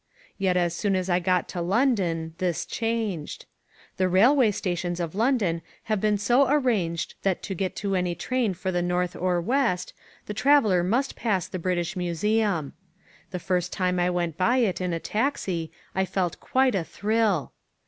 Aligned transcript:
Yet 0.39 0.57
as 0.57 0.75
soon 0.75 0.95
as 0.95 1.11
I 1.11 1.19
got 1.19 1.47
to 1.49 1.61
London 1.61 2.33
this 2.39 2.65
changed. 2.65 3.45
The 3.97 4.09
railway 4.09 4.49
stations 4.49 4.99
of 4.99 5.13
London 5.13 5.61
have 5.83 6.01
been 6.01 6.17
so 6.17 6.49
arranged 6.49 7.13
that 7.21 7.43
to 7.43 7.53
get 7.53 7.75
to 7.75 7.93
any 7.95 8.15
train 8.15 8.55
for 8.55 8.71
the 8.71 8.81
north 8.81 9.15
or 9.15 9.39
west, 9.39 9.93
the 10.25 10.33
traveller 10.33 10.83
must 10.83 11.15
pass 11.15 11.47
the 11.47 11.59
British 11.59 11.95
Museum. 11.95 12.73
The 13.29 13.37
first 13.37 13.71
time 13.71 13.99
I 13.99 14.09
went 14.09 14.37
by 14.37 14.57
it 14.57 14.81
in 14.81 14.91
a 14.91 14.99
taxi, 14.99 15.71
I 15.93 16.05
felt 16.05 16.39
quite 16.39 16.73
a 16.73 16.83
thrill. 16.83 17.51